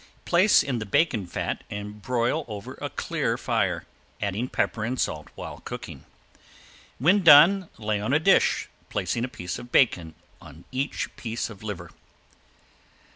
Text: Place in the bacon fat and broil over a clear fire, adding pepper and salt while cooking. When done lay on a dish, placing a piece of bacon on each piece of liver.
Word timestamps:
Place 0.25 0.63
in 0.63 0.79
the 0.79 0.87
bacon 0.87 1.27
fat 1.27 1.63
and 1.69 2.01
broil 2.01 2.43
over 2.47 2.73
a 2.81 2.89
clear 2.89 3.37
fire, 3.37 3.85
adding 4.19 4.49
pepper 4.49 4.83
and 4.83 4.99
salt 4.99 5.27
while 5.35 5.59
cooking. 5.59 6.05
When 6.97 7.21
done 7.21 7.69
lay 7.77 8.01
on 8.01 8.11
a 8.11 8.17
dish, 8.19 8.67
placing 8.89 9.23
a 9.23 9.27
piece 9.27 9.59
of 9.59 9.71
bacon 9.71 10.15
on 10.41 10.65
each 10.71 11.15
piece 11.17 11.51
of 11.51 11.61
liver. 11.61 11.91